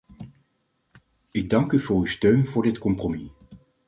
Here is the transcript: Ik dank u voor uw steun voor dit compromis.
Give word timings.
Ik 1.31 1.49
dank 1.49 1.71
u 1.71 1.79
voor 1.79 1.97
uw 1.97 2.05
steun 2.05 2.45
voor 2.47 2.63
dit 2.63 2.77
compromis. 2.77 3.29